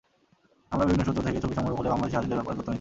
[0.73, 2.69] আমরা বিভিন্ন সূত্র থেকে ছবি সংগ্রহ করে বাংলাদেশি হাজিদের ব্যাপারে তথ্য নিচ্ছি।